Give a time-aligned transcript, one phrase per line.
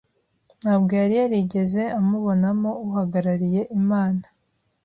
[0.61, 4.23] Ntabwo yari yarigeze amubonamo uhagarariye Imana.